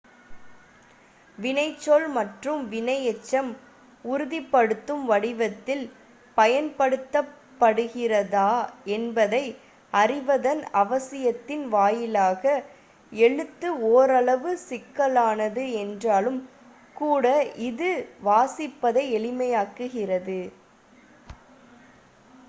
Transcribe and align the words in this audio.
வினைச்சொல் 1.37 2.05
மற்றும் 2.13 2.69
வினையெச்சம் 2.69 3.51
உறுதிப்படுத்தும் 4.05 5.05
வடிவத்தில் 5.05 5.83
பயன்படுத்தப்படுகிறதா 6.37 8.47
என்பதை 8.95 9.43
அறிவதன் 9.93 10.63
அவசியத்தின் 10.81 11.67
வாயிலாக 11.67 12.63
எழுத்து 13.11 13.91
ஓரளவு 13.91 14.57
சிக்கலானது 14.67 15.65
என்றாலும் 15.83 16.41
கூட 16.95 17.45
இது 17.69 17.91
வாசிப்பதை 18.23 19.05
எளிமையாக்குகிறது 19.19 20.51